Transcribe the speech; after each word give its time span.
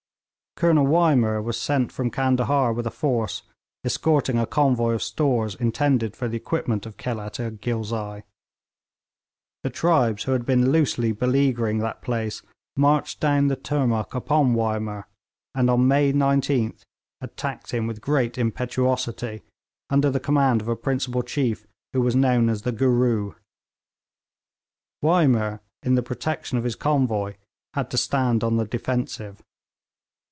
Colonel 0.57 0.85
Wymer 0.85 1.41
was 1.41 1.59
sent 1.59 1.91
from 1.91 2.11
Candahar 2.11 2.71
with 2.71 2.85
a 2.85 2.91
force, 2.91 3.41
escorting 3.83 4.37
a 4.37 4.45
convoy 4.45 4.93
of 4.93 5.01
stores 5.01 5.55
intended 5.55 6.15
for 6.15 6.27
the 6.27 6.37
equipment 6.37 6.85
of 6.85 6.97
Khelat 6.97 7.39
i 7.39 7.49
Ghilzai. 7.49 8.21
The 9.63 9.69
tribes 9.71 10.23
who 10.25 10.33
had 10.33 10.45
been 10.45 10.71
loosely 10.71 11.13
beleaguering 11.13 11.79
that 11.79 12.03
place 12.03 12.43
marched 12.77 13.19
down 13.19 13.47
the 13.47 13.55
Turnuk 13.55 14.13
upon 14.13 14.53
Wymer, 14.53 15.07
and 15.55 15.67
on 15.67 15.87
May 15.87 16.13
19th 16.13 16.81
attacked 17.21 17.71
him 17.71 17.87
with 17.87 17.99
great 17.99 18.37
impetuosity, 18.37 19.41
under 19.89 20.11
the 20.11 20.19
command 20.19 20.61
of 20.61 20.67
a 20.67 20.75
principal 20.75 21.23
chief 21.23 21.65
who 21.93 22.01
was 22.01 22.15
known 22.15 22.49
as 22.49 22.61
the 22.61 22.71
'Gooroo.' 22.73 23.33
Wymer, 25.01 25.61
in 25.81 25.95
the 25.95 26.03
protection 26.03 26.59
of 26.59 26.65
his 26.65 26.75
convoy, 26.75 27.37
had 27.73 27.89
to 27.89 27.97
stand 27.97 28.43
on 28.43 28.57
the 28.57 28.65
defensive. 28.65 29.41